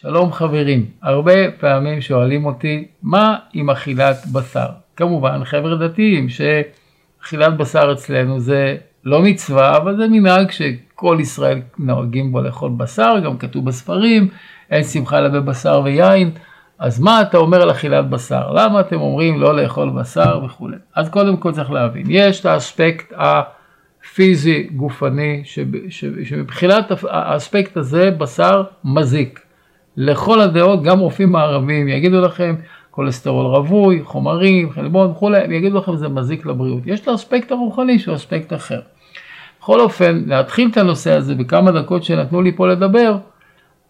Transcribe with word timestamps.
שלום 0.00 0.32
חברים, 0.32 0.86
הרבה 1.02 1.50
פעמים 1.60 2.00
שואלים 2.00 2.46
אותי 2.46 2.86
מה 3.02 3.36
עם 3.52 3.70
אכילת 3.70 4.16
בשר? 4.32 4.66
כמובן 4.96 5.44
חבר'ה 5.44 5.76
דתיים 5.76 6.28
שאכילת 6.28 7.56
בשר 7.56 7.92
אצלנו 7.92 8.40
זה 8.40 8.76
לא 9.04 9.22
מצווה 9.22 9.76
אבל 9.76 9.96
זה 9.96 10.08
מנהג 10.08 10.50
שכל 10.50 11.18
ישראל 11.20 11.62
נוהגים 11.78 12.32
בו 12.32 12.42
לאכול 12.42 12.70
בשר, 12.76 13.14
גם 13.24 13.38
כתוב 13.38 13.64
בספרים, 13.64 14.28
אין 14.70 14.84
שמחה 14.84 15.18
אלא 15.18 15.28
בבשר 15.28 15.80
ויין, 15.84 16.30
אז 16.78 17.00
מה 17.00 17.22
אתה 17.22 17.38
אומר 17.38 17.62
על 17.62 17.70
אכילת 17.70 18.10
בשר? 18.10 18.52
למה 18.52 18.80
אתם 18.80 19.00
אומרים 19.00 19.40
לא 19.40 19.56
לאכול 19.56 19.90
בשר 19.90 20.40
וכולי? 20.44 20.76
אז 20.94 21.08
קודם 21.08 21.36
כל 21.36 21.52
צריך 21.52 21.70
להבין, 21.70 22.06
יש 22.08 22.40
את 22.40 22.46
האספקט 22.46 23.12
הפיזי 23.16 24.62
גופני 24.62 25.42
שמבחינת 26.22 26.92
האספקט 27.10 27.76
הזה 27.76 28.10
בשר 28.10 28.64
מזיק. 28.84 29.45
לכל 29.96 30.40
הדעות, 30.40 30.82
גם 30.82 30.98
רופאים 30.98 31.32
מערבים 31.32 31.88
יגידו 31.88 32.20
לכם, 32.20 32.54
כולסטרול 32.90 33.46
רווי, 33.46 34.00
חומרים, 34.04 34.70
חלבון 34.70 35.10
וכולי, 35.10 35.38
הם 35.40 35.52
יגידו 35.52 35.78
לכם 35.78 35.96
זה 35.96 36.08
מזיק 36.08 36.46
לבריאות. 36.46 36.82
יש 36.86 37.00
את 37.00 37.08
האספקט 37.08 37.52
הרוחני 37.52 37.98
שהוא 37.98 38.14
אספקט 38.14 38.52
אחר. 38.52 38.80
בכל 39.60 39.80
אופן, 39.80 40.22
להתחיל 40.26 40.68
את 40.72 40.76
הנושא 40.76 41.12
הזה 41.12 41.34
בכמה 41.34 41.72
דקות 41.72 42.04
שנתנו 42.04 42.42
לי 42.42 42.52
פה 42.52 42.68
לדבר, 42.68 43.16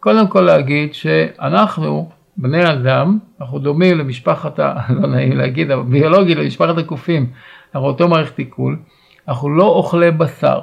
קודם 0.00 0.28
כל 0.28 0.41
להגיד 0.41 0.95
שאנחנו, 0.95 2.09
בני 2.36 2.73
אדם, 2.73 3.19
אנחנו 3.41 3.59
דומים 3.59 3.98
למשפחת, 3.98 4.59
ה... 4.59 4.75
לא 5.00 5.09
נעים 5.09 5.36
להגיד, 5.36 5.70
אבל 5.70 5.83
ביולוגי 5.83 6.34
למשפחת 6.34 6.78
הקופים, 6.78 7.27
אנחנו 7.75 7.88
אותו 7.88 8.09
מערכת 8.09 8.38
עיכול, 8.38 8.77
אנחנו 9.28 9.50
לא 9.50 9.64
אוכלי 9.64 10.11
בשר, 10.11 10.61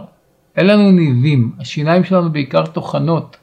אין 0.56 0.68
לנו 0.68 0.92
ניבים, 0.92 1.52
השיניים 1.60 2.04
שלנו 2.04 2.32
בעיקר 2.32 2.66
טוחנות. 2.66 3.38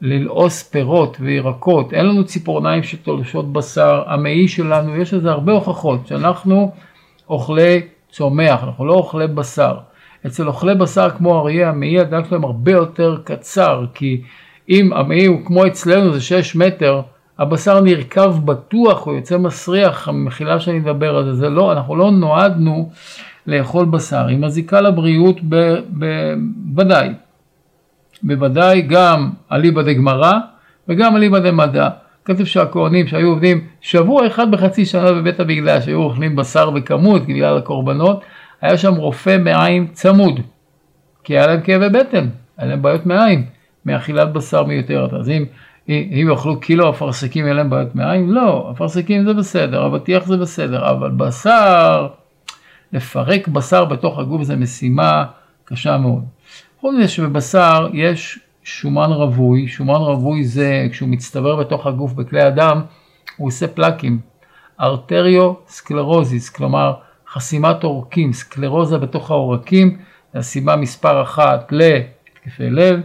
ללעוס 0.00 0.62
פירות 0.62 1.16
וירקות, 1.20 1.94
אין 1.94 2.06
לנו 2.06 2.24
ציפורניים 2.24 2.82
שתולשות 2.82 3.52
בשר, 3.52 4.02
המעי 4.06 4.48
שלנו, 4.48 4.96
יש 4.96 5.14
לזה 5.14 5.30
הרבה 5.30 5.52
הוכחות 5.52 6.06
שאנחנו 6.06 6.72
אוכלי 7.30 7.80
צומח, 8.10 8.64
אנחנו 8.64 8.86
לא 8.86 8.92
אוכלי 8.92 9.26
בשר. 9.26 9.74
אצל 10.26 10.48
אוכלי 10.48 10.74
בשר 10.74 11.10
כמו 11.10 11.38
אריה, 11.38 11.68
המעי 11.68 12.00
הדק 12.00 12.24
שלהם 12.28 12.44
הרבה 12.44 12.72
יותר 12.72 13.16
קצר, 13.24 13.84
כי 13.94 14.22
אם 14.68 14.92
המעי 14.92 15.26
הוא 15.26 15.38
כמו 15.44 15.66
אצלנו 15.66 16.12
זה 16.12 16.20
6 16.20 16.56
מטר, 16.56 17.00
הבשר 17.38 17.80
נרקב 17.80 18.44
בטוח, 18.44 19.06
הוא 19.06 19.14
יוצא 19.14 19.38
מסריח, 19.38 20.08
המחילה 20.08 20.60
שאני 20.60 20.78
מדבר 20.78 21.16
על 21.16 21.24
זה, 21.24 21.34
זה 21.34 21.48
לא, 21.48 21.72
אנחנו 21.72 21.96
לא 21.96 22.10
נועדנו 22.10 22.90
לאכול 23.46 23.84
בשר, 23.84 24.26
היא 24.26 24.38
מזיקה 24.38 24.80
לבריאות 24.80 25.36
בוודאי. 25.88 27.08
בוודאי 28.22 28.82
גם 28.82 29.30
אליבא 29.52 29.82
דגמרא 29.82 30.32
וגם 30.88 31.16
אליבא 31.16 31.38
דמדע. 31.38 31.88
כתוב 32.24 32.46
שהכהנים 32.46 33.06
שהיו 33.06 33.28
עובדים 33.28 33.60
שבוע 33.80 34.26
אחד 34.26 34.50
בחצי 34.50 34.84
שנה 34.84 35.12
בבית 35.12 35.40
המקדש, 35.40 35.88
היו 35.88 36.02
אוכלים 36.02 36.36
בשר 36.36 36.70
בכמות 36.70 37.26
בגלל 37.26 37.56
הקורבנות, 37.56 38.24
היה 38.60 38.78
שם 38.78 38.94
רופא 38.94 39.38
מעיים 39.38 39.86
צמוד, 39.86 40.40
כי 41.24 41.38
היה 41.38 41.46
להם 41.46 41.60
כאבי 41.60 41.88
בטן, 41.88 42.28
היה 42.58 42.68
להם 42.68 42.82
בעיות 42.82 43.06
מעיים, 43.06 43.46
מאכילת 43.86 44.32
בשר 44.32 44.64
מיותרת. 44.64 45.12
אז 45.12 45.28
אם, 45.28 45.44
אם 45.88 46.26
יאכלו 46.30 46.60
קילו 46.60 46.90
אפרסקים, 46.90 47.44
יהיה 47.44 47.54
להם 47.54 47.70
בעיות 47.70 47.94
מעיים? 47.94 48.32
לא, 48.32 48.70
אפרסקים 48.72 49.24
זה 49.24 49.34
בסדר, 49.34 49.86
אבטיח 49.86 50.26
זה 50.26 50.36
בסדר, 50.36 50.90
אבל 50.90 51.10
בשר, 51.10 52.08
לפרק 52.92 53.48
בשר 53.48 53.84
בתוך 53.84 54.18
הגוף 54.18 54.42
זה 54.42 54.56
משימה 54.56 55.24
קשה 55.64 55.96
מאוד. 55.96 56.24
חוץ 56.80 56.94
מזה 56.94 57.08
שבבשר 57.08 57.88
יש 57.92 58.38
שומן 58.62 59.10
רווי, 59.12 59.68
שומן 59.68 59.94
רווי 59.94 60.44
זה 60.44 60.86
כשהוא 60.90 61.08
מצטבר 61.08 61.56
בתוך 61.56 61.86
הגוף 61.86 62.12
בכלי 62.12 62.42
הדם, 62.42 62.80
הוא 63.36 63.48
עושה 63.48 63.68
פלקים. 63.68 64.20
arteriosclerosis, 64.80 66.50
כלומר 66.50 66.94
חסימת 67.28 67.84
עורקים, 67.84 68.32
סקלרוזה 68.32 68.98
בתוך 68.98 69.30
העורקים, 69.30 69.98
זה 70.32 70.38
הסיבה 70.38 70.76
מספר 70.76 71.22
אחת 71.22 71.72
להתקפי 71.72 72.70
לב, 72.70 73.00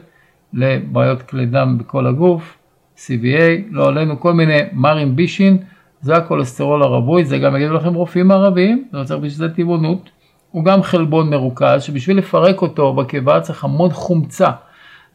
לבעיות 0.53 1.21
כלי 1.21 1.45
דם 1.45 1.77
בכל 1.77 2.07
הגוף, 2.07 2.57
CVA, 2.97 3.61
לא 3.71 3.87
עלינו 3.87 4.19
כל 4.19 4.33
מיני 4.33 4.59
מרעין 4.73 5.15
בישין, 5.15 5.57
זה 6.01 6.15
הכולסטרול 6.15 6.83
הרווי, 6.83 7.25
זה 7.25 7.37
גם 7.37 7.55
יגידו 7.55 7.73
לכם 7.73 7.93
רופאים 7.93 8.31
ערבים, 8.31 8.87
לא 8.91 9.03
צריך 9.03 9.19
בשביל 9.19 9.47
זה 9.47 9.55
טבעונות. 9.55 10.09
הוא 10.55 10.65
גם 10.65 10.83
חלבון 10.83 11.29
מרוכז, 11.29 11.83
שבשביל 11.83 12.17
לפרק 12.17 12.61
אותו 12.61 12.93
בקיבה 12.93 13.41
צריך 13.41 13.63
המון 13.63 13.89
חומצה. 13.89 14.49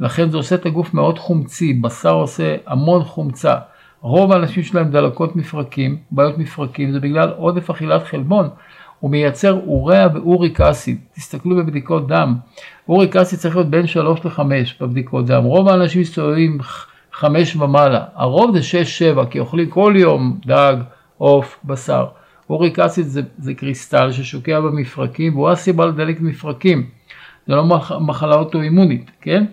לכן 0.00 0.30
זה 0.30 0.36
עושה 0.36 0.54
את 0.54 0.66
הגוף 0.66 0.94
מאוד 0.94 1.18
חומצי, 1.18 1.72
בשר 1.72 2.12
עושה 2.12 2.56
המון 2.66 3.04
חומצה. 3.04 3.54
רוב 4.00 4.32
האנשים 4.32 4.62
שלהם 4.62 4.90
דלקות 4.90 5.36
מפרקים, 5.36 5.96
בעיות 6.10 6.38
מפרקים, 6.38 6.92
זה 6.92 7.00
בגלל 7.00 7.32
עודף 7.36 7.70
אכילת 7.70 8.02
חלבון. 8.02 8.48
הוא 9.00 9.10
מייצר 9.10 9.60
אוריה 9.66 10.08
ואוריק 10.14 10.60
אסיד. 10.60 10.98
תסתכלו 11.14 11.56
בבדיקות 11.56 12.08
דם. 12.08 12.34
אוריק 12.88 13.16
אסיד 13.16 13.38
צריך 13.38 13.56
להיות 13.56 13.70
בין 13.70 13.86
3 13.86 14.20
ל-5 14.24 14.40
בבדיקות 14.80 15.26
דם. 15.26 15.44
רוב 15.44 15.68
האנשים 15.68 16.00
מסתובבים 16.00 16.58
5 17.12 17.56
ומעלה. 17.56 18.04
הרוב 18.14 18.58
זה 18.58 18.78
6-7, 19.16 19.26
כי 19.30 19.38
אוכלים 19.38 19.70
כל 19.70 19.94
יום 19.96 20.38
דג, 20.46 20.76
עוף, 21.18 21.58
בשר. 21.64 22.06
אוריק 22.50 22.78
אסיד 22.78 23.06
זה, 23.06 23.22
זה 23.38 23.54
קריסטל 23.54 24.12
ששוקע 24.12 24.60
במפרקים 24.60 25.36
והוא 25.36 25.50
הסיבה 25.50 25.86
לדלק 25.86 26.20
מפרקים. 26.20 26.86
זה 27.46 27.54
לא 27.54 27.64
מחלה 28.00 28.34
אוטואימונית, 28.34 29.10
כן? 29.20 29.44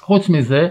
חוץ 0.00 0.28
מזה, 0.28 0.68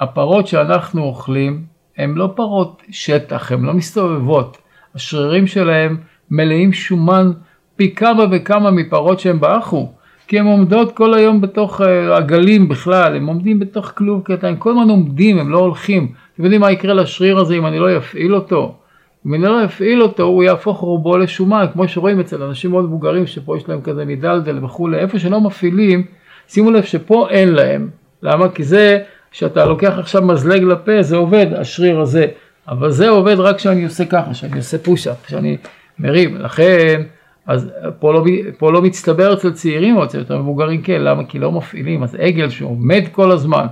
הפרות 0.00 0.46
שאנחנו 0.46 1.02
אוכלים 1.02 1.64
הן 1.98 2.14
לא 2.14 2.32
פרות 2.36 2.82
שטח, 2.90 3.52
הן 3.52 3.62
לא 3.62 3.74
מסתובבות. 3.74 4.58
השרירים 4.94 5.46
שלהם 5.46 5.96
מלאים 6.30 6.72
שומן 6.72 7.32
פי 7.76 7.94
כמה 7.94 8.24
וכמה 8.32 8.70
מפרות 8.70 9.20
שהן 9.20 9.40
באחו. 9.40 9.92
כי 10.28 10.38
הן 10.38 10.46
עומדות 10.46 10.96
כל 10.96 11.14
היום 11.14 11.40
בתוך 11.40 11.80
אה, 11.80 12.16
עגלים 12.16 12.68
בכלל, 12.68 13.16
הם 13.16 13.26
עומדים 13.26 13.58
בתוך 13.58 13.92
כלוב 13.94 14.22
קטן, 14.22 14.54
כל 14.58 14.70
הזמן 14.70 14.88
עומדים, 14.88 15.38
הם 15.38 15.50
לא 15.50 15.58
הולכים. 15.58 16.12
אתם 16.34 16.42
יודעים 16.44 16.60
מה 16.60 16.72
יקרה 16.72 16.94
לשריר 16.94 17.38
הזה 17.38 17.54
אם 17.54 17.66
אני 17.66 17.78
לא 17.78 17.96
אפעיל 17.96 18.34
אותו? 18.34 18.78
אם 19.26 19.34
אני 19.34 19.42
לא 19.42 19.64
אפעיל 19.64 20.02
אותו 20.02 20.22
הוא 20.22 20.42
יהפוך 20.42 20.80
רובו 20.80 21.16
לשומן, 21.16 21.66
כמו 21.72 21.88
שרואים 21.88 22.20
אצל 22.20 22.42
אנשים 22.42 22.70
מאוד 22.70 22.84
מבוגרים 22.84 23.26
שפה 23.26 23.56
יש 23.56 23.68
להם 23.68 23.80
כזה 23.80 24.04
מדלדל 24.04 24.64
וכולי, 24.64 24.98
איפה 24.98 25.18
שלא 25.18 25.40
מפעילים, 25.40 26.04
שימו 26.48 26.70
לב 26.70 26.82
שפה 26.82 27.26
אין 27.30 27.48
להם, 27.48 27.90
למה? 28.22 28.48
כי 28.48 28.64
זה 28.64 28.98
שאתה 29.32 29.64
לוקח 29.64 29.98
עכשיו 29.98 30.22
מזלג 30.22 30.62
לפה 30.62 31.02
זה 31.02 31.16
עובד, 31.16 31.46
השריר 31.52 32.00
הזה, 32.00 32.26
אבל 32.68 32.90
זה 32.90 33.08
עובד 33.08 33.36
רק 33.38 33.56
כשאני 33.56 33.84
עושה 33.84 34.04
ככה, 34.04 34.32
כשאני 34.32 34.56
עושה 34.56 34.78
פוש-אפ, 34.78 35.26
כשאני 35.26 35.56
מרים, 35.98 36.36
לכן 36.36 37.02
אז 37.46 37.72
פה 37.98 38.12
לא, 38.12 38.24
פה 38.58 38.72
לא 38.72 38.82
מצטבר 38.82 39.32
אצל 39.32 39.52
צעירים 39.52 39.96
או 39.96 40.04
אצל 40.04 40.18
יותר 40.18 40.38
מבוגרים 40.38 40.82
כן, 40.82 41.02
למה? 41.02 41.24
כי 41.24 41.38
לא 41.38 41.52
מפעילים, 41.52 42.02
אז 42.02 42.16
עגל 42.20 42.48
שעומד 42.48 43.02
כל 43.12 43.32
הזמן, 43.32 43.66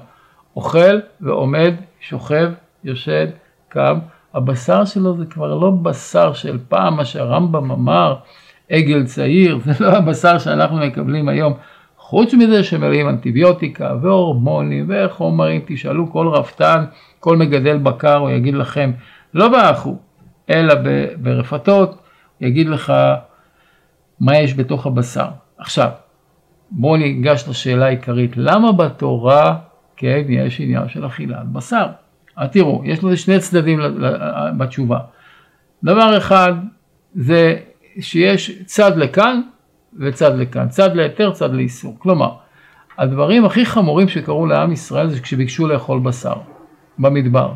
אוכל 0.57 1.01
ועומד, 1.21 1.75
שוכב, 2.01 2.51
יושד, 2.85 3.27
קם, 3.69 3.99
הבשר 4.35 4.85
שלו 4.85 5.17
זה 5.17 5.25
כבר 5.27 5.55
לא 5.55 5.71
בשר 5.71 6.33
של 6.33 6.59
פעם, 6.69 6.97
מה 6.97 7.05
שהרמב"ם 7.05 7.71
אמר, 7.71 8.15
עגל 8.71 9.05
צעיר, 9.05 9.59
זה 9.65 9.73
לא 9.81 9.89
הבשר 9.89 10.39
שאנחנו 10.39 10.77
מקבלים 10.77 11.29
היום. 11.29 11.53
חוץ 11.99 12.35
מזה 12.35 12.65
שמלאים 12.65 13.09
אנטיביוטיקה 13.09 13.95
והורמונים 14.03 14.87
וחומרים, 14.89 15.61
תשאלו 15.67 16.13
כל 16.13 16.29
רפתן, 16.29 16.85
כל 17.21 17.37
מגדל 17.37 17.79
בקר, 17.79 18.17
הוא 18.17 18.31
יגיד 18.31 18.55
לכם, 18.55 18.93
לא 19.35 19.49
באחו, 19.49 19.97
אלא 20.51 20.75
ברפתות, 21.17 21.99
יגיד 22.41 22.69
לך 22.69 22.93
מה 24.21 24.39
יש 24.39 24.55
בתוך 24.55 24.87
הבשר. 24.87 25.29
עכשיו, 25.59 25.89
בואו 26.71 26.97
ניגש 26.97 27.49
לשאלה 27.49 27.87
העיקרית, 27.87 28.37
למה 28.37 28.73
בתורה, 28.73 29.57
כן, 29.97 30.23
יש 30.29 30.61
עניין 30.61 30.89
של 30.89 31.07
אכילת 31.07 31.49
בשר? 31.53 31.87
אז 32.37 32.49
תראו, 32.51 32.83
יש 32.85 33.05
לזה 33.05 33.17
שני 33.17 33.39
צדדים 33.39 33.81
בתשובה. 34.57 34.99
דבר 35.85 36.19
אחד 36.19 36.53
זה 37.15 37.57
שיש 38.01 38.63
צד 38.65 38.97
לכאן 38.97 39.41
וצד 39.99 40.39
לכאן, 40.39 40.69
צד 40.69 40.97
להיתר, 40.97 41.31
צד 41.31 41.55
לאיסור. 41.55 41.97
כלומר, 41.99 42.31
הדברים 42.99 43.45
הכי 43.45 43.67
חמורים 43.67 44.09
שקרו 44.09 44.47
לעם 44.47 44.73
ישראל 44.73 45.11
זה 45.11 45.21
כשביקשו 45.21 45.69
לאכול 45.69 46.01
בשר 46.01 46.35
במדבר. 46.99 47.53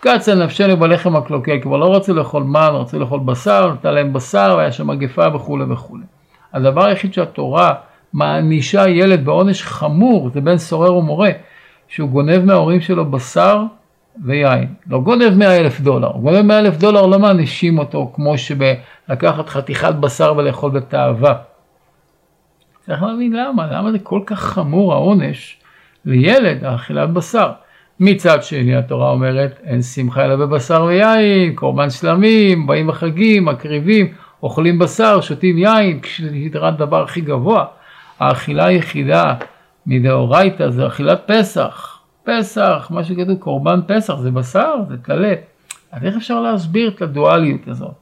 קצה 0.00 0.34
נפשנו 0.34 0.76
בלחם 0.76 1.16
הקלוקל, 1.16 1.60
כבר 1.62 1.76
לא 1.76 1.96
רצו 1.96 2.14
לאכול 2.14 2.42
מן, 2.42 2.70
רצו 2.72 2.98
לאכול 2.98 3.20
בשר, 3.24 3.72
נתן 3.72 3.94
להם 3.94 4.12
בשר, 4.12 4.54
והיה 4.56 4.72
שם 4.72 4.86
מגפה 4.86 5.34
וכולי 5.34 5.64
וכולי. 5.64 6.04
הדבר 6.52 6.84
היחיד 6.84 7.14
שהתורה 7.14 7.74
מענישה 8.12 8.88
ילד 8.88 9.24
בעונש 9.24 9.62
חמור, 9.62 10.30
זה 10.30 10.40
בין 10.40 10.58
סורר 10.58 10.96
ומורה, 10.96 11.30
שהוא 11.94 12.08
גונב 12.08 12.44
מההורים 12.44 12.80
שלו 12.80 13.10
בשר 13.10 13.62
ויין. 14.24 14.74
לא 14.86 15.00
גונב 15.00 15.34
100 15.36 15.56
אלף 15.56 15.80
דולר, 15.80 16.08
הוא 16.08 16.22
גונב 16.22 16.42
100 16.42 16.58
אלף 16.58 16.76
דולר 16.76 17.06
לא 17.06 17.18
מענישים 17.18 17.78
אותו 17.78 18.12
כמו 18.14 18.38
שבלקחת 18.38 19.48
חתיכת 19.48 19.94
בשר 19.94 20.34
ולאכול 20.36 20.70
בתאווה. 20.70 21.34
צריך 22.86 23.02
להבין 23.02 23.32
למה, 23.32 23.66
למה 23.66 23.92
זה 23.92 23.98
כל 23.98 24.20
כך 24.26 24.40
חמור 24.40 24.92
העונש 24.92 25.56
לילד 26.04 26.64
האכילת 26.64 27.10
בשר. 27.10 27.50
מצד 28.00 28.42
שני 28.42 28.76
התורה 28.76 29.10
אומרת 29.10 29.60
אין 29.64 29.82
שמחה 29.82 30.24
אלא 30.24 30.36
בבשר 30.36 30.84
ויין, 30.84 31.54
קורבן 31.54 31.90
שלמים, 31.90 32.66
באים 32.66 32.86
בחגים, 32.86 33.44
מקריבים, 33.44 34.12
אוכלים 34.42 34.78
בשר, 34.78 35.20
שותים 35.20 35.58
יין, 35.58 36.00
כשנדרש 36.00 36.74
דבר 36.74 37.02
הכי 37.02 37.20
גבוה. 37.20 37.64
האכילה 38.20 38.66
היחידה 38.66 39.34
מדאורייתא 39.86 40.70
זה 40.70 40.86
אכילת 40.86 41.22
פסח. 41.26 41.98
פסח, 42.24 42.88
מה 42.90 43.04
שכתוב 43.04 43.38
קורבן 43.38 43.80
פסח 43.86 44.14
זה 44.16 44.30
בשר, 44.30 44.74
זה 44.88 44.96
טלה. 44.96 45.34
אז 45.92 46.04
איך 46.04 46.16
אפשר 46.16 46.40
להסביר 46.40 46.88
את 46.88 47.02
הדואליות 47.02 47.68
הזאת? 47.68 47.94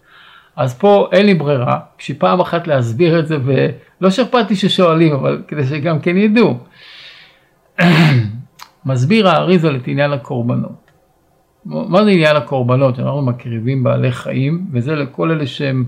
אז 0.56 0.78
פה 0.78 1.08
אין 1.12 1.26
לי 1.26 1.34
ברירה, 1.34 1.80
כשפעם 1.98 2.40
אחת 2.40 2.66
להסביר 2.66 3.18
את 3.18 3.26
זה, 3.26 3.36
ולא 3.44 4.10
שאכפת 4.10 4.50
לי 4.50 4.56
ששואלים, 4.56 5.14
אבל 5.14 5.42
כדי 5.48 5.64
שגם 5.64 6.00
כן 6.00 6.16
ידעו. 6.16 6.58
מסביר 8.86 9.28
האריזל 9.28 9.76
את 9.76 9.88
עניין 9.88 10.12
הקורבנות. 10.12 10.90
מה 11.64 12.04
זה 12.04 12.10
עניין 12.10 12.36
הקורבנות? 12.36 12.98
אנחנו 12.98 13.22
מקריבים 13.22 13.82
בעלי 13.82 14.12
חיים, 14.12 14.66
וזה 14.72 14.94
לכל 14.94 15.30
אלה 15.30 15.46
שהם 15.46 15.84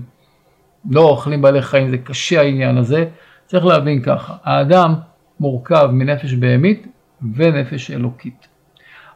לא 0.91 1.01
אוכלים 1.01 1.41
בעלי 1.41 1.61
חיים, 1.61 1.89
זה 1.89 1.97
קשה 1.97 2.41
העניין 2.41 2.77
הזה. 2.77 3.05
צריך 3.45 3.65
להבין 3.65 4.01
ככה, 4.01 4.33
האדם 4.43 4.93
מורכב 5.39 5.89
מנפש 5.91 6.33
בהמית 6.33 6.87
ונפש 7.35 7.91
אלוקית. 7.91 8.47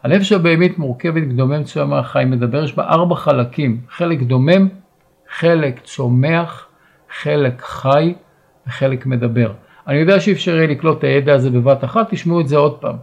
הנפש 0.03 0.31
הבהמית 0.31 0.77
מורכבת 0.77 1.23
מדומם 1.23 1.63
צומח 1.63 1.89
מהחיים, 1.89 2.31
מדבר, 2.31 2.63
יש 2.63 2.75
בה 2.75 2.83
ארבע 2.83 3.15
חלקים, 3.15 3.81
חלק 3.89 4.19
דומם, 4.19 4.67
חלק 5.29 5.79
צומח, 5.83 6.67
חלק 7.21 7.61
חי 7.61 8.13
וחלק 8.67 9.05
מדבר. 9.05 9.53
אני 9.87 9.97
יודע 9.97 10.19
שאי 10.19 10.33
אפשר 10.33 10.55
יהיה 10.55 10.67
לקלוט 10.67 10.97
את 10.97 11.03
הידע 11.03 11.33
הזה 11.33 11.49
בבת 11.49 11.83
אחת, 11.83 12.09
תשמעו 12.09 12.41
את 12.41 12.47
זה 12.47 12.57
עוד 12.57 12.77
פעם. 12.77 12.95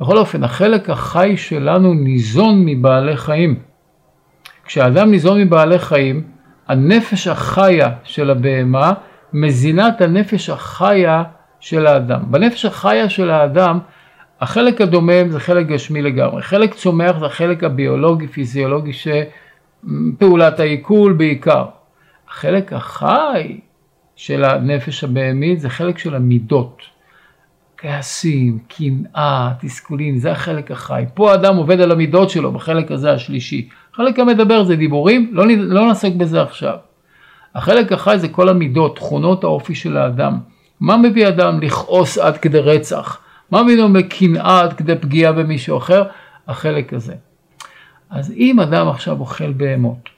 בכל 0.00 0.18
אופן, 0.18 0.44
החלק 0.44 0.90
החי 0.90 1.36
שלנו 1.36 1.94
ניזון 1.94 2.64
מבעלי 2.64 3.16
חיים. 3.16 3.58
כשאדם 4.64 5.10
ניזון 5.10 5.40
מבעלי 5.40 5.78
חיים, 5.78 6.22
הנפש 6.68 7.26
החיה 7.26 7.90
של 8.04 8.30
הבהמה 8.30 8.92
מזינה 9.32 9.88
את 9.88 10.00
הנפש 10.00 10.50
החיה 10.50 11.22
של 11.64 11.86
האדם. 11.86 12.20
בנפש 12.30 12.64
החיה 12.64 13.08
של 13.08 13.30
האדם, 13.30 13.78
החלק 14.40 14.80
הדומם 14.80 15.28
זה 15.28 15.40
חלק 15.40 15.66
גשמי 15.66 16.02
לגמרי, 16.02 16.42
חלק 16.42 16.74
צומח 16.74 17.18
זה 17.18 17.26
החלק 17.26 17.64
הביולוגי, 17.64 18.28
פיזיולוגי, 18.28 18.92
שפעולת 18.92 20.60
העיכול 20.60 21.12
בעיקר. 21.12 21.64
החלק 22.28 22.72
החי 22.72 23.58
של 24.16 24.44
הנפש 24.44 25.04
הבהמית 25.04 25.60
זה 25.60 25.68
חלק 25.68 25.98
של 25.98 26.14
המידות. 26.14 26.82
כעסים, 27.76 28.58
קנאה, 28.68 29.52
תסכולים, 29.60 30.18
זה 30.18 30.32
החלק 30.32 30.70
החי. 30.70 31.04
פה 31.14 31.32
האדם 31.32 31.56
עובד 31.56 31.80
על 31.80 31.92
המידות 31.92 32.30
שלו 32.30 32.52
בחלק 32.52 32.90
הזה 32.90 33.12
השלישי. 33.12 33.68
החלק 33.94 34.18
המדבר 34.18 34.64
זה 34.64 34.76
דיבורים, 34.76 35.30
לא, 35.32 35.44
לא 35.48 35.86
נעסוק 35.86 36.14
בזה 36.14 36.42
עכשיו. 36.42 36.76
החלק 37.54 37.92
החי 37.92 38.18
זה 38.18 38.28
כל 38.28 38.48
המידות, 38.48 38.96
תכונות 38.96 39.44
האופי 39.44 39.74
של 39.74 39.96
האדם. 39.96 40.53
מה 40.80 40.96
מביא 40.96 41.28
אדם 41.28 41.60
לכעוס 41.60 42.18
עד 42.18 42.36
כדי 42.36 42.58
רצח? 42.58 43.20
מה 43.50 43.62
מביא 43.62 43.76
לו 43.76 43.88
מקנאה 43.88 44.60
עד 44.60 44.72
כדי 44.72 44.96
פגיעה 44.96 45.32
במישהו 45.32 45.76
אחר? 45.76 46.02
החלק 46.48 46.92
הזה. 46.92 47.14
אז 48.10 48.32
אם 48.36 48.60
אדם 48.60 48.88
עכשיו 48.88 49.20
אוכל 49.20 49.52
בהמות, 49.52 50.08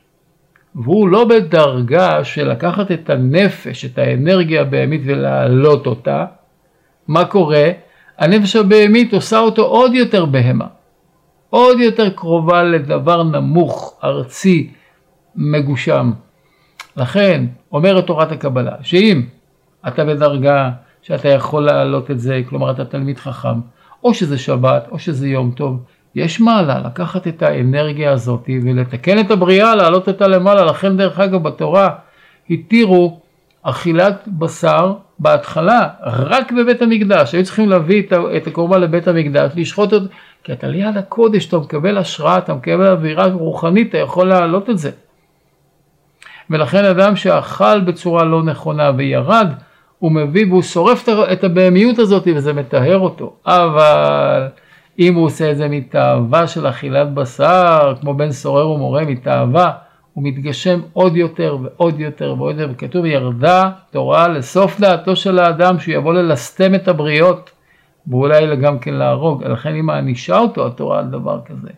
והוא 0.74 1.08
לא 1.08 1.24
בדרגה 1.24 2.24
של 2.24 2.50
לקחת 2.50 2.92
את 2.92 3.10
הנפש, 3.10 3.84
את 3.84 3.98
האנרגיה 3.98 4.60
הבהמית 4.60 5.00
ולהעלות 5.04 5.86
אותה, 5.86 6.24
מה 7.08 7.24
קורה? 7.24 7.70
הנפש 8.18 8.56
הבהמית 8.56 9.12
עושה 9.12 9.38
אותו 9.38 9.62
עוד 9.62 9.94
יותר 9.94 10.24
בהמה, 10.24 10.66
עוד 11.50 11.80
יותר 11.80 12.10
קרובה 12.10 12.62
לדבר 12.62 13.22
נמוך, 13.22 14.00
ארצי, 14.04 14.70
מגושם. 15.36 16.12
לכן 16.96 17.44
אומרת 17.72 18.06
תורת 18.06 18.32
הקבלה, 18.32 18.72
שאם 18.82 19.22
אתה 19.88 20.04
בדרגה 20.04 20.70
שאתה 21.02 21.28
יכול 21.28 21.64
להעלות 21.64 22.10
את 22.10 22.20
זה, 22.20 22.42
כלומר 22.48 22.70
אתה 22.70 22.84
תלמיד 22.84 23.18
חכם, 23.18 23.60
או 24.04 24.14
שזה 24.14 24.38
שבת, 24.38 24.88
או 24.90 24.98
שזה 24.98 25.28
יום 25.28 25.52
טוב, 25.56 25.82
יש 26.14 26.40
מעלה 26.40 26.78
לקחת 26.78 27.28
את 27.28 27.42
האנרגיה 27.42 28.12
הזאת 28.12 28.50
ולתקן 28.64 29.18
את 29.18 29.30
הבריאה, 29.30 29.74
להעלות 29.74 30.08
אותה 30.08 30.28
למעלה. 30.28 30.64
לכן 30.64 30.96
דרך 30.96 31.20
אגב 31.20 31.42
בתורה 31.42 31.88
התירו 32.50 33.20
אכילת 33.62 34.28
בשר 34.28 34.94
בהתחלה 35.18 35.88
רק 36.02 36.52
בבית 36.52 36.82
המקדש. 36.82 37.34
היו 37.34 37.44
צריכים 37.44 37.68
להביא 37.68 38.02
את 38.36 38.46
הקורבן 38.46 38.80
לבית 38.80 39.08
המקדש, 39.08 39.52
לשחוט 39.56 39.92
אותו, 39.92 40.06
כי 40.44 40.52
אתה 40.52 40.66
ליד 40.66 40.96
הקודש, 40.96 41.46
אתה 41.48 41.58
מקבל 41.58 41.98
השראה, 41.98 42.38
אתה 42.38 42.54
מקבל 42.54 42.86
אווירה 42.86 43.26
רוחנית, 43.26 43.88
אתה 43.88 43.98
יכול 43.98 44.28
להעלות 44.28 44.70
את 44.70 44.78
זה. 44.78 44.90
ולכן 46.50 46.84
אדם 46.84 47.16
שאכל 47.16 47.80
בצורה 47.80 48.24
לא 48.24 48.42
נכונה 48.42 48.90
וירד, 48.96 49.48
הוא 49.98 50.12
מביא 50.12 50.46
והוא 50.46 50.62
שורף 50.62 51.08
את 51.32 51.44
הבהמיות 51.44 51.98
הזאת 51.98 52.28
וזה 52.34 52.52
מטהר 52.52 52.98
אותו. 52.98 53.32
אבל 53.46 54.48
אם 54.98 55.14
הוא 55.14 55.24
עושה 55.24 55.50
את 55.50 55.56
זה 55.56 55.68
מתאווה 55.68 56.46
של 56.46 56.68
אכילת 56.68 57.14
בשר, 57.14 57.94
כמו 58.00 58.14
בן 58.14 58.32
סורר 58.32 58.70
ומורה 58.70 59.04
מתאווה, 59.04 59.72
הוא 60.12 60.24
מתגשם 60.24 60.80
עוד 60.92 61.16
יותר 61.16 61.56
ועוד 61.62 62.00
יותר 62.00 62.34
ועוד 62.38 62.58
יותר, 62.58 62.72
וכתוב 62.72 63.04
ירדה 63.04 63.70
תורה 63.90 64.28
לסוף 64.28 64.80
דעתו 64.80 65.16
של 65.16 65.38
האדם 65.38 65.78
שהוא 65.78 65.94
יבוא 65.94 66.14
ללסתם 66.14 66.74
את 66.74 66.88
הבריות 66.88 67.50
ואולי 68.06 68.56
גם 68.56 68.78
כן 68.78 68.94
להרוג, 68.94 69.44
לכן 69.44 69.74
היא 69.74 69.82
מענישה 69.82 70.38
אותו 70.38 70.66
התורה 70.66 70.98
על 70.98 71.04
דבר 71.04 71.40
כזה. 71.46 71.68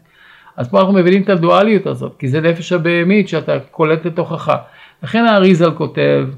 אז 0.56 0.68
פה 0.68 0.80
אנחנו 0.80 0.92
מבינים 0.92 1.22
את 1.22 1.28
הדואליות 1.28 1.86
הזאת, 1.86 2.14
כי 2.18 2.28
זה 2.28 2.40
נפש 2.40 2.72
הבהמית 2.72 3.28
שאתה 3.28 3.58
קולט 3.70 4.06
לתוכך. 4.06 4.54
לכן 5.02 5.24
האריזל 5.24 5.70
כותב, 5.74 6.28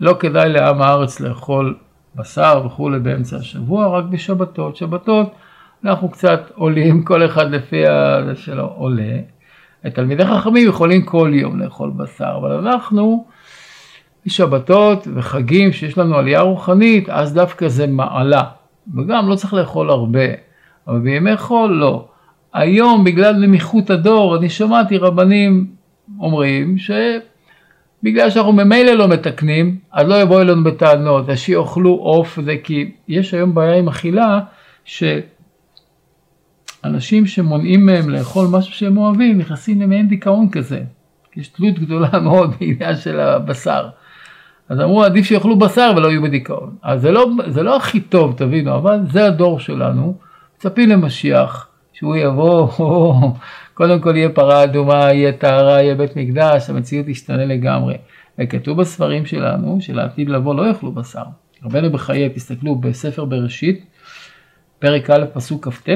לא 0.00 0.16
כדאי 0.20 0.48
לעם 0.48 0.82
הארץ 0.82 1.20
לאכול 1.20 1.76
בשר 2.16 2.62
וכולי 2.66 2.98
באמצע 2.98 3.36
השבוע, 3.36 3.98
רק 3.98 4.04
בשבתות. 4.04 4.76
שבתות 4.76 5.34
אנחנו 5.84 6.08
קצת 6.08 6.40
עולים, 6.54 7.02
כל 7.02 7.24
אחד 7.26 7.50
לפי 7.50 7.86
הזה 7.86 8.36
שלו 8.36 8.72
עולה. 8.76 9.16
תלמידי 9.94 10.24
חכמים 10.24 10.68
יכולים 10.68 11.02
כל 11.02 11.30
יום 11.34 11.60
לאכול 11.60 11.90
בשר, 11.96 12.34
אבל 12.40 12.52
אנחנו 12.52 13.26
בשבתות 14.26 15.08
וחגים 15.14 15.72
שיש 15.72 15.98
לנו 15.98 16.16
עלייה 16.16 16.40
רוחנית, 16.40 17.08
אז 17.08 17.34
דווקא 17.34 17.68
זה 17.68 17.86
מעלה. 17.86 18.42
וגם 18.96 19.28
לא 19.28 19.34
צריך 19.34 19.54
לאכול 19.54 19.90
הרבה, 19.90 20.26
אבל 20.88 20.98
בימי 20.98 21.36
חול 21.36 21.70
לא. 21.70 22.08
היום 22.54 23.04
בגלל 23.04 23.36
נמיכות 23.36 23.90
הדור, 23.90 24.36
אני 24.36 24.48
שמעתי 24.48 24.96
רבנים 24.98 25.66
אומרים 26.20 26.78
שבגלל 28.00 28.30
שאנחנו 28.30 28.52
ממילא 28.52 28.92
לא 28.92 29.08
מתקנים, 29.08 29.76
אז 29.92 30.08
לא 30.08 30.22
יבואו 30.22 30.40
אלינו 30.40 30.64
בטענות, 30.64 31.28
אז 31.28 31.38
שיאכלו 31.38 31.90
עוף, 31.90 32.38
זה 32.44 32.56
כי 32.64 32.92
יש 33.08 33.34
היום 33.34 33.54
בעיה 33.54 33.76
עם 33.78 33.88
אכילה, 33.88 34.40
שאנשים 34.84 35.26
שמונעים 37.26 37.86
מהם 37.86 38.10
לאכול 38.10 38.46
משהו 38.50 38.72
שהם 38.72 38.98
אוהבים, 38.98 39.38
נכנסים 39.38 39.80
למעין 39.80 40.08
דיכאון 40.08 40.50
כזה. 40.50 40.80
יש 41.36 41.48
תלות 41.48 41.78
גדולה 41.78 42.18
מאוד 42.24 42.54
בעניין 42.60 42.96
של 42.96 43.20
הבשר. 43.20 43.88
אז 44.68 44.80
אמרו 44.80 45.04
עדיף 45.04 45.26
שיאכלו 45.26 45.58
בשר 45.58 45.92
ולא 45.96 46.08
יהיו 46.08 46.22
בדיכאון. 46.22 46.76
אז 46.82 47.00
זה 47.00 47.10
לא, 47.10 47.30
זה 47.46 47.62
לא 47.62 47.76
הכי 47.76 48.00
טוב, 48.00 48.34
תבינו, 48.36 48.74
אבל 48.74 48.98
זה 49.12 49.26
הדור 49.26 49.60
שלנו. 49.60 50.14
מצפים 50.56 50.88
למשיח, 50.88 51.68
שהוא 51.92 52.16
יבוא, 52.16 52.68
קודם 53.78 54.00
כל 54.00 54.16
יהיה 54.16 54.28
פרה 54.28 54.64
אדומה, 54.64 55.12
יהיה 55.12 55.32
טהרה, 55.32 55.82
יהיה 55.82 55.94
בית 55.94 56.16
מקדש, 56.16 56.70
המציאות 56.70 57.06
תשתנה 57.08 57.44
לגמרי. 57.44 57.94
וכתוב 58.38 58.80
בספרים 58.80 59.26
שלנו, 59.26 59.78
שלעתיד 59.80 60.28
לבוא 60.28 60.54
לא 60.54 60.68
יאכלו 60.68 60.92
בשר. 60.92 61.22
רבנו 61.64 61.90
בחיי, 61.90 62.28
תסתכלו 62.28 62.74
בספר 62.74 63.24
בראשית, 63.24 63.84
פרק 64.78 65.10
א', 65.10 65.24
פסוק 65.32 65.68
כ"ט, 65.68 65.88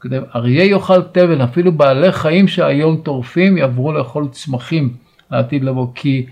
כתב, 0.00 0.22
אריה 0.34 0.64
יאכל 0.64 1.02
תבן, 1.02 1.40
אפילו 1.40 1.72
בעלי 1.72 2.12
חיים 2.12 2.48
שהיום 2.48 2.96
טורפים 2.96 3.56
יעברו 3.56 3.92
לאכול 3.92 4.28
צמחים 4.28 4.94
לעתיד 5.30 5.64
לבוא, 5.64 5.86
כי 5.94 6.26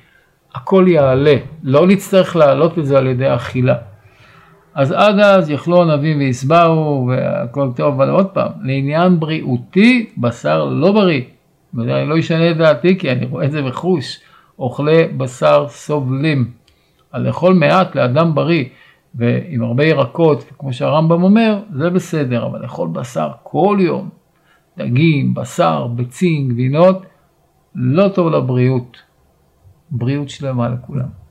הכל 0.54 0.84
יעלה, 0.88 1.36
לא 1.62 1.86
נצטרך 1.86 2.36
להעלות 2.36 2.78
את 2.78 2.86
זה 2.86 2.98
על 2.98 3.06
ידי 3.06 3.34
אכילה. 3.34 3.76
אז 4.78 4.92
עד 4.92 5.18
אז 5.18 5.50
יאכלו 5.50 5.82
ענבים 5.82 6.18
ויסברו 6.18 7.08
והכל 7.08 7.68
טוב, 7.76 7.94
אבל 7.94 8.10
עוד 8.10 8.26
פעם, 8.26 8.52
לעניין 8.62 9.20
בריאותי, 9.20 10.10
בשר 10.18 10.64
לא 10.64 10.92
בריא. 10.92 11.22
אני 11.78 12.08
לא 12.08 12.18
אשנה 12.18 12.50
את 12.50 12.56
דעתי 12.56 12.98
כי 12.98 13.12
אני 13.12 13.26
רואה 13.26 13.44
את 13.44 13.52
זה 13.52 13.62
בחוש. 13.62 14.20
אוכלי 14.58 15.08
בשר 15.16 15.66
סובלים. 15.68 16.50
על 17.12 17.26
לאכול 17.26 17.54
מעט 17.54 17.94
לאדם 17.94 18.34
בריא 18.34 18.64
ועם 19.14 19.62
הרבה 19.62 19.84
ירקות, 19.84 20.44
כמו 20.58 20.72
שהרמב"ם 20.72 21.22
אומר, 21.22 21.60
זה 21.72 21.90
בסדר, 21.90 22.46
אבל 22.46 22.62
לאכול 22.62 22.88
בשר 22.88 23.30
כל 23.42 23.76
יום, 23.80 24.08
דגים, 24.76 25.34
בשר, 25.34 25.86
ביצים, 25.86 26.48
גבינות, 26.48 27.02
לא 27.74 28.08
טוב 28.08 28.28
לבריאות. 28.28 28.96
בריאות 29.90 30.28
שלמה 30.28 30.68
לכולם. 30.68 31.27